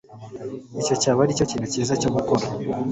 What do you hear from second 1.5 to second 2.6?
kintu cyiza cyo gukora